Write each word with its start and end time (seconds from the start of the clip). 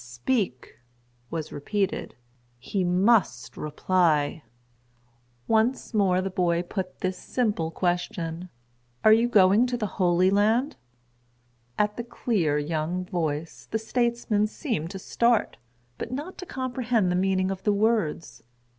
"Speak," 0.03 0.79
was 1.29 1.51
repeated, 1.51 2.15
"he 2.57 2.83
must 2.83 3.55
reply."[Pg 3.55 4.39
25] 4.39 4.45
Once 5.47 5.93
more 5.93 6.21
the 6.23 6.31
boy 6.31 6.63
put 6.63 7.01
this 7.01 7.19
simple 7.19 7.69
question, 7.69 8.49
"Are 9.03 9.13
you 9.13 9.29
going 9.29 9.67
to 9.67 9.77
the 9.77 9.85
Holy 10.01 10.31
Land?" 10.31 10.75
At 11.77 11.97
the 11.97 12.03
clear, 12.03 12.57
young 12.57 13.05
voice, 13.05 13.67
the 13.69 13.77
statesman 13.77 14.47
seemed 14.47 14.89
to 14.89 14.97
start, 14.97 15.57
but 15.99 16.11
not 16.11 16.35
to 16.39 16.47
comprehend 16.47 17.11
the 17.11 17.15
meaning 17.15 17.51
of 17.51 17.61
the 17.61 17.71
words. 17.71 18.41